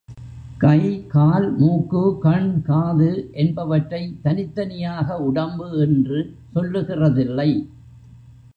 கை, 0.57 1.05
கால், 1.07 1.57
மூக்கு, 1.57 2.17
கண், 2.19 2.61
காது 2.61 3.29
என்பவற்றைத் 3.33 4.19
தனித்தனியாக 4.21 5.17
உடம்பு 5.17 5.79
என்று 5.79 6.35
சொல்லுகிறதில்லை. 6.55 7.67